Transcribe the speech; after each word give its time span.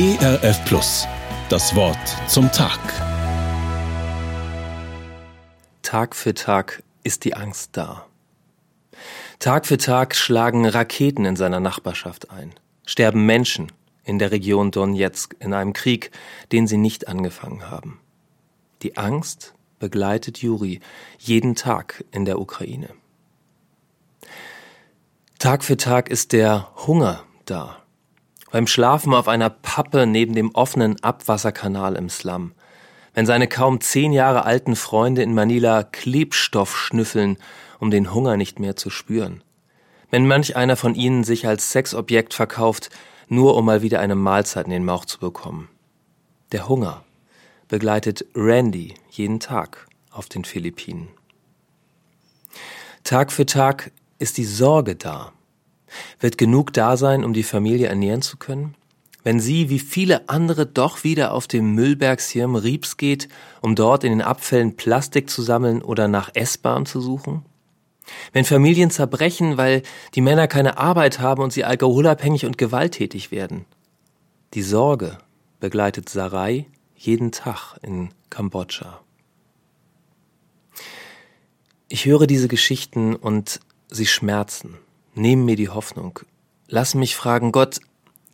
ERF 0.00 0.64
Plus. 0.64 1.08
Das 1.48 1.74
Wort 1.74 1.98
zum 2.28 2.52
Tag. 2.52 2.78
Tag 5.82 6.14
für 6.14 6.34
Tag 6.34 6.84
ist 7.02 7.24
die 7.24 7.34
Angst 7.34 7.70
da. 7.72 8.06
Tag 9.40 9.66
für 9.66 9.76
Tag 9.76 10.14
schlagen 10.14 10.66
Raketen 10.66 11.24
in 11.24 11.34
seiner 11.34 11.58
Nachbarschaft 11.58 12.30
ein, 12.30 12.54
sterben 12.86 13.26
Menschen 13.26 13.72
in 14.04 14.20
der 14.20 14.30
Region 14.30 14.70
Donetsk 14.70 15.34
in 15.40 15.52
einem 15.52 15.72
Krieg, 15.72 16.12
den 16.52 16.68
sie 16.68 16.76
nicht 16.76 17.08
angefangen 17.08 17.68
haben. 17.68 17.98
Die 18.82 18.96
Angst 18.96 19.52
begleitet 19.80 20.38
Juri 20.38 20.78
jeden 21.18 21.56
Tag 21.56 22.04
in 22.12 22.24
der 22.24 22.38
Ukraine. 22.38 22.90
Tag 25.40 25.64
für 25.64 25.76
Tag 25.76 26.08
ist 26.08 26.30
der 26.30 26.70
Hunger 26.86 27.24
da. 27.46 27.82
Beim 28.50 28.66
Schlafen 28.66 29.12
auf 29.14 29.28
einer 29.28 29.50
Pappe 29.50 30.06
neben 30.06 30.34
dem 30.34 30.54
offenen 30.54 31.02
Abwasserkanal 31.02 31.96
im 31.96 32.08
Slum. 32.08 32.52
Wenn 33.14 33.26
seine 33.26 33.48
kaum 33.48 33.80
zehn 33.80 34.12
Jahre 34.12 34.44
alten 34.44 34.76
Freunde 34.76 35.22
in 35.22 35.34
Manila 35.34 35.82
Klebstoff 35.82 36.76
schnüffeln, 36.76 37.36
um 37.78 37.90
den 37.90 38.14
Hunger 38.14 38.36
nicht 38.36 38.58
mehr 38.58 38.76
zu 38.76 38.90
spüren. 38.90 39.42
Wenn 40.10 40.26
manch 40.26 40.56
einer 40.56 40.76
von 40.76 40.94
ihnen 40.94 41.24
sich 41.24 41.46
als 41.46 41.72
Sexobjekt 41.72 42.32
verkauft, 42.32 42.90
nur 43.28 43.56
um 43.56 43.66
mal 43.66 43.82
wieder 43.82 44.00
eine 44.00 44.14
Mahlzeit 44.14 44.66
in 44.66 44.72
den 44.72 44.84
Mauch 44.84 45.04
zu 45.04 45.18
bekommen. 45.18 45.68
Der 46.52 46.68
Hunger 46.68 47.04
begleitet 47.68 48.24
Randy 48.34 48.94
jeden 49.10 49.40
Tag 49.40 49.86
auf 50.10 50.28
den 50.28 50.44
Philippinen. 50.44 51.08
Tag 53.04 53.30
für 53.30 53.46
Tag 53.46 53.90
ist 54.18 54.38
die 54.38 54.44
Sorge 54.44 54.96
da. 54.96 55.32
Wird 56.20 56.38
genug 56.38 56.72
da 56.72 56.96
sein, 56.96 57.24
um 57.24 57.32
die 57.32 57.42
Familie 57.42 57.88
ernähren 57.88 58.22
zu 58.22 58.36
können? 58.36 58.74
Wenn 59.24 59.40
sie, 59.40 59.68
wie 59.68 59.78
viele 59.78 60.28
andere, 60.28 60.64
doch 60.64 61.04
wieder 61.04 61.32
auf 61.32 61.46
dem 61.46 61.74
Müllberg 61.74 62.20
Rieps 62.34 62.96
geht, 62.96 63.28
um 63.60 63.74
dort 63.74 64.04
in 64.04 64.10
den 64.10 64.22
Abfällen 64.22 64.76
Plastik 64.76 65.28
zu 65.28 65.42
sammeln 65.42 65.82
oder 65.82 66.08
nach 66.08 66.30
Essbaren 66.34 66.86
zu 66.86 67.00
suchen? 67.00 67.44
Wenn 68.32 68.44
Familien 68.44 68.90
zerbrechen, 68.90 69.56
weil 69.56 69.82
die 70.14 70.20
Männer 70.20 70.48
keine 70.48 70.78
Arbeit 70.78 71.18
haben 71.18 71.42
und 71.42 71.52
sie 71.52 71.64
alkoholabhängig 71.64 72.46
und 72.46 72.58
gewalttätig 72.58 73.30
werden? 73.30 73.66
Die 74.54 74.62
Sorge 74.62 75.18
begleitet 75.60 76.08
Sarai 76.08 76.66
jeden 76.96 77.32
Tag 77.32 77.76
in 77.82 78.10
Kambodscha. 78.30 79.00
Ich 81.88 82.06
höre 82.06 82.26
diese 82.26 82.48
Geschichten 82.48 83.14
und 83.14 83.60
sie 83.88 84.06
schmerzen, 84.06 84.76
nehmen 85.18 85.44
mir 85.44 85.56
die 85.56 85.68
Hoffnung, 85.68 86.20
lassen 86.68 87.00
mich 87.00 87.16
fragen, 87.16 87.52
Gott, 87.52 87.80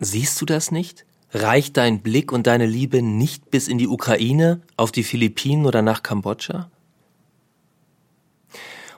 siehst 0.00 0.40
du 0.40 0.44
das 0.44 0.70
nicht? 0.70 1.06
Reicht 1.32 1.78
dein 1.78 2.02
Blick 2.02 2.30
und 2.30 2.46
deine 2.46 2.66
Liebe 2.66 3.00
nicht 3.00 3.50
bis 3.50 3.68
in 3.68 3.78
die 3.78 3.88
Ukraine, 3.88 4.60
auf 4.76 4.92
die 4.92 5.02
Philippinen 5.02 5.64
oder 5.64 5.80
nach 5.80 6.02
Kambodscha? 6.02 6.70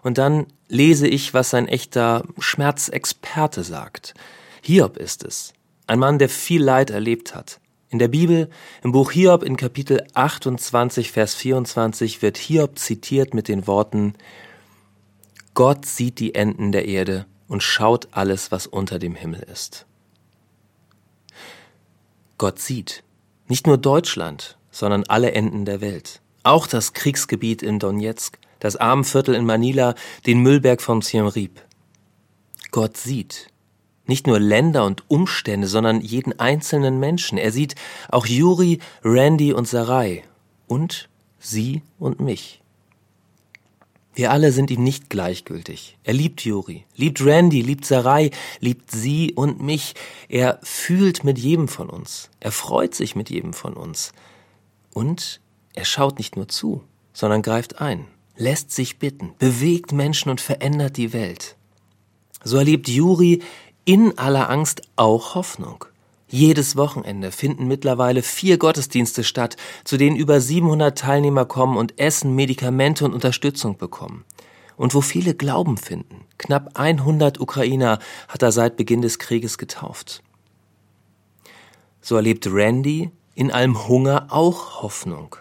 Und 0.03 0.19
dann 0.19 0.47
lese 0.69 1.07
ich, 1.07 1.33
was 1.33 1.55
ein 1.55 1.69
echter 1.69 2.25
Schmerzexperte 2.39 3.63
sagt. 3.63 4.15
Hiob 4.63 4.97
ist 4.97 5.25
es, 5.25 5.53
ein 5.87 5.99
Mann, 5.99 6.19
der 6.19 6.29
viel 6.29 6.63
Leid 6.63 6.91
erlebt 6.91 7.35
hat. 7.35 7.61
In 7.89 8.01
der 8.01 8.09
Bibel, 8.09 8.51
im 8.83 8.91
Buch 8.91 9.13
Hiob 9.13 9.45
in 9.45 9.57
Kapitel 9.57 10.05
28, 10.15 11.13
Vers 11.13 11.35
24 11.35 12.23
wird 12.23 12.37
Hiob 12.37 12.79
zitiert 12.79 13.35
mit 13.35 13.47
den 13.47 13.69
Worten, 13.69 14.15
Gott 15.55 15.87
sieht 15.87 16.19
die 16.19 16.35
Enden 16.35 16.73
der 16.73 16.89
Erde 16.89 17.27
und 17.49 17.63
schaut 17.63 18.09
alles, 18.13 18.51
was 18.51 18.67
unter 18.67 18.99
dem 18.99 19.15
Himmel 19.15 19.41
ist. 19.43 19.87
Gott 22.39 22.59
sieht 22.59 23.05
nicht 23.49 23.67
nur 23.67 23.79
Deutschland, 23.79 24.59
sondern 24.71 25.05
alle 25.05 25.33
Enden 25.33 25.65
der 25.65 25.81
Welt. 25.81 26.21
Auch 26.43 26.67
das 26.67 26.93
Kriegsgebiet 26.93 27.63
in 27.63 27.79
Donetsk, 27.79 28.39
das 28.59 28.77
Armenviertel 28.77 29.35
in 29.35 29.45
Manila, 29.45 29.95
den 30.27 30.41
Müllberg 30.41 30.83
von 30.83 31.01
Siem 31.01 31.27
Reap. 31.27 31.63
Gott 32.71 32.97
sieht 32.97 33.49
nicht 34.07 34.27
nur 34.27 34.39
Länder 34.39 34.85
und 34.85 35.09
Umstände, 35.09 35.67
sondern 35.67 36.01
jeden 36.01 36.39
einzelnen 36.39 36.99
Menschen. 36.99 37.39
Er 37.39 37.53
sieht 37.53 37.75
auch 38.09 38.27
Juri, 38.27 38.81
Randy 39.03 39.53
und 39.53 39.69
Sarai 39.69 40.25
und 40.67 41.09
sie 41.39 41.83
und 41.99 42.21
mich. 42.21 42.64
Wir 44.15 44.31
alle 44.31 44.53
sind 44.53 44.71
ihm 44.71 44.85
nicht 44.85 45.11
gleichgültig. 45.11 45.99
Er 46.05 46.15
liebt 46.15 46.45
Juri, 46.45 46.85
liebt 46.95 47.25
Randy, 47.25 47.63
liebt 47.63 47.85
Sarai, 47.85 48.31
liebt 48.61 48.93
sie 48.93 49.33
und 49.35 49.61
mich. 49.61 49.95
Er 50.29 50.61
fühlt 50.63 51.25
mit 51.25 51.37
jedem 51.37 51.67
von 51.67 51.91
uns. 51.91 52.31
Er 52.39 52.53
freut 52.53 52.95
sich 52.95 53.17
mit 53.17 53.29
jedem 53.29 53.53
von 53.53 53.75
uns. 53.75 54.13
Und 54.93 55.41
er 55.75 55.85
schaut 55.85 56.19
nicht 56.19 56.37
nur 56.37 56.49
zu, 56.49 56.85
sondern 57.13 57.43
greift 57.43 57.81
ein, 57.81 58.07
lässt 58.37 58.71
sich 58.71 59.01
bitten, 59.01 59.35
bewegt 59.39 59.91
Menschen 59.91 60.31
und 60.31 60.41
verändert 60.41 60.97
die 60.97 61.13
Welt. 61.13 61.57
So 62.45 62.59
erlebt 62.59 62.89
Juri 62.89 63.43
in 63.85 64.17
aller 64.17 64.49
Angst 64.49 64.83
auch 64.95 65.35
Hoffnung. 65.35 65.85
Jedes 66.35 66.75
Wochenende 66.75 67.31
finden 67.31 67.69
mittlerweile 67.69 68.21
vier 68.21 68.59
Gottesdienste 68.59 69.23
statt, 69.23 69.55
zu 69.85 69.97
denen 69.97 70.17
über 70.17 70.41
700 70.41 70.99
Teilnehmer 70.99 71.45
kommen 71.45 71.77
und 71.77 72.01
Essen, 72.01 72.35
Medikamente 72.35 73.05
und 73.05 73.15
Unterstützung 73.15 73.79
bekommen. 73.79 74.25
Und 74.77 74.95
wo 74.95 75.01
viele 75.01 75.37
Glauben 75.37 75.77
finden. 75.77 76.23
Knapp 76.37 76.71
100 76.75 77.39
Ukrainer 77.39 78.01
hat 78.27 78.43
er 78.43 78.51
seit 78.51 78.77
Beginn 78.77 79.01
des 79.01 79.21
Krieges 79.21 79.59
getauft. 79.59 80.25
So 82.01 82.17
erlebt 82.17 82.49
Randy 82.51 83.13
in 83.37 83.53
allem 83.53 83.87
Hunger 83.87 84.27
auch 84.31 84.83
Hoffnung. 84.83 85.37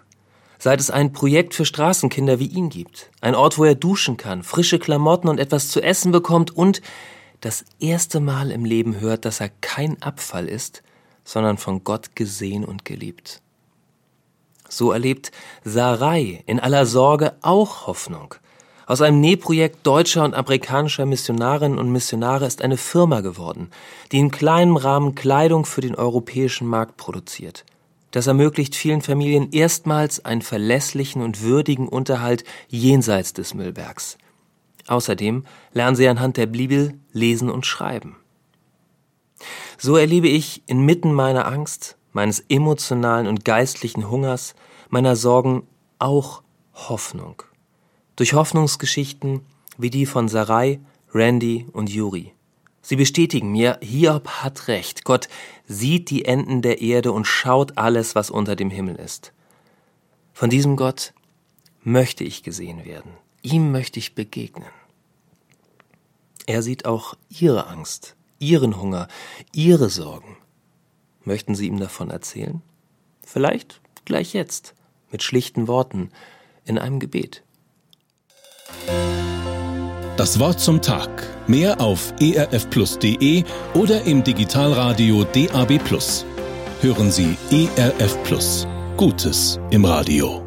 Seit 0.59 0.79
es 0.79 0.91
ein 0.91 1.11
Projekt 1.11 1.55
für 1.55 1.65
Straßenkinder 1.65 2.37
wie 2.37 2.45
ihn 2.45 2.69
gibt. 2.69 3.09
Ein 3.19 3.33
Ort, 3.33 3.57
wo 3.57 3.63
er 3.63 3.73
duschen 3.73 4.15
kann, 4.15 4.43
frische 4.43 4.77
Klamotten 4.77 5.27
und 5.27 5.39
etwas 5.39 5.69
zu 5.69 5.81
essen 5.81 6.11
bekommt 6.11 6.55
und 6.55 6.83
das 7.43 7.65
erste 7.79 8.21
Mal 8.21 8.51
im 8.51 8.63
Leben 8.63 9.01
hört, 9.01 9.25
dass 9.25 9.41
er 9.41 9.49
kein 9.49 10.01
Abfall 10.01 10.47
ist, 10.47 10.81
sondern 11.25 11.57
von 11.57 11.83
Gott 11.83 12.15
gesehen 12.15 12.63
und 12.63 12.85
geliebt. 12.85 13.41
So 14.69 14.91
erlebt 14.91 15.31
Sarai 15.65 16.43
in 16.45 16.59
aller 16.59 16.85
Sorge 16.85 17.33
auch 17.41 17.85
Hoffnung. 17.85 18.35
Aus 18.85 19.01
einem 19.01 19.19
Nähprojekt 19.19 19.85
deutscher 19.85 20.23
und 20.23 20.33
amerikanischer 20.33 21.05
Missionarinnen 21.05 21.79
und 21.79 21.91
Missionare 21.91 22.45
ist 22.45 22.61
eine 22.61 22.77
Firma 22.77 23.21
geworden, 23.21 23.71
die 24.11 24.19
in 24.19 24.31
kleinem 24.31 24.77
Rahmen 24.77 25.13
Kleidung 25.13 25.65
für 25.65 25.81
den 25.81 25.95
europäischen 25.95 26.67
Markt 26.67 26.97
produziert. 26.97 27.65
Das 28.11 28.27
ermöglicht 28.27 28.75
vielen 28.75 29.01
Familien 29.01 29.51
erstmals 29.51 30.23
einen 30.23 30.41
verlässlichen 30.41 31.21
und 31.21 31.41
würdigen 31.41 31.89
Unterhalt 31.89 32.43
jenseits 32.69 33.33
des 33.33 33.53
Müllbergs. 33.53 34.17
Außerdem 34.87 35.45
lernen 35.71 35.95
sie 35.95 36.07
anhand 36.07 36.37
der 36.37 36.47
Bibel 36.47 36.99
lesen 37.11 37.49
und 37.49 37.65
schreiben. 37.65 38.17
So 39.77 39.97
erlebe 39.97 40.27
ich 40.27 40.63
inmitten 40.67 41.13
meiner 41.13 41.47
Angst, 41.47 41.97
meines 42.11 42.39
emotionalen 42.49 43.27
und 43.27 43.45
geistlichen 43.45 44.09
Hungers, 44.09 44.55
meiner 44.89 45.15
Sorgen 45.15 45.67
auch 45.99 46.43
Hoffnung. 46.73 47.43
Durch 48.15 48.33
Hoffnungsgeschichten 48.33 49.41
wie 49.77 49.89
die 49.89 50.05
von 50.05 50.27
Sarai, 50.27 50.79
Randy 51.13 51.67
und 51.71 51.89
Yuri. 51.89 52.33
Sie 52.81 52.95
bestätigen 52.95 53.51
mir, 53.51 53.79
Hiob 53.81 54.27
hat 54.27 54.67
recht. 54.67 55.05
Gott 55.05 55.29
sieht 55.65 56.09
die 56.09 56.25
Enden 56.25 56.61
der 56.61 56.81
Erde 56.81 57.11
und 57.11 57.25
schaut 57.25 57.77
alles, 57.77 58.13
was 58.13 58.29
unter 58.29 58.55
dem 58.55 58.69
Himmel 58.69 58.97
ist. 58.97 59.33
Von 60.33 60.49
diesem 60.49 60.75
Gott 60.75 61.13
möchte 61.83 62.23
ich 62.23 62.43
gesehen 62.43 62.85
werden. 62.85 63.11
Ihm 63.43 63.71
möchte 63.71 63.99
ich 63.99 64.15
begegnen. 64.15 64.69
Er 66.45 66.63
sieht 66.63 66.85
auch 66.85 67.15
Ihre 67.29 67.67
Angst, 67.67 68.15
Ihren 68.39 68.81
Hunger, 68.81 69.07
Ihre 69.53 69.89
Sorgen. 69.89 70.37
Möchten 71.23 71.53
Sie 71.53 71.67
ihm 71.67 71.79
davon 71.79 72.09
erzählen? 72.09 72.61
Vielleicht 73.25 73.81
gleich 74.05 74.33
jetzt, 74.33 74.73
mit 75.11 75.23
schlichten 75.23 75.67
Worten, 75.67 76.09
in 76.65 76.77
einem 76.77 76.99
Gebet. 76.99 77.43
Das 80.17 80.39
Wort 80.39 80.59
zum 80.59 80.81
Tag. 80.81 81.09
Mehr 81.47 81.81
auf 81.81 82.13
erfplus.de 82.19 83.43
oder 83.73 84.03
im 84.03 84.23
Digitalradio 84.23 85.23
DAB. 85.25 85.79
Hören 86.81 87.11
Sie 87.11 87.37
ERF 87.51 88.21
Plus. 88.23 88.67
Gutes 88.95 89.59
im 89.71 89.85
Radio. 89.85 90.42